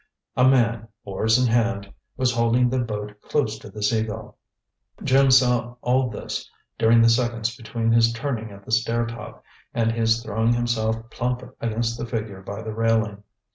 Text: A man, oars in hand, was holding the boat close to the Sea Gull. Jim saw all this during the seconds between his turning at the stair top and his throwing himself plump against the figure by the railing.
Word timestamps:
A 0.35 0.43
man, 0.49 0.87
oars 1.05 1.37
in 1.37 1.45
hand, 1.45 1.93
was 2.17 2.33
holding 2.33 2.69
the 2.71 2.79
boat 2.79 3.21
close 3.21 3.59
to 3.59 3.69
the 3.69 3.83
Sea 3.83 4.01
Gull. 4.01 4.35
Jim 5.03 5.29
saw 5.29 5.75
all 5.83 6.09
this 6.09 6.49
during 6.79 7.03
the 7.03 7.07
seconds 7.09 7.55
between 7.55 7.91
his 7.91 8.11
turning 8.11 8.49
at 8.51 8.65
the 8.65 8.71
stair 8.71 9.05
top 9.05 9.43
and 9.75 9.91
his 9.91 10.23
throwing 10.23 10.53
himself 10.53 11.11
plump 11.11 11.43
against 11.61 11.99
the 11.99 12.07
figure 12.07 12.41
by 12.41 12.63
the 12.63 12.73
railing. 12.73 13.21